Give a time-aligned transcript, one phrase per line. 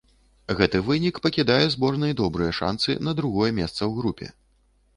[0.59, 4.27] Гэты вынік пакідае зборнай добрыя шанцы на другое месца ў групе.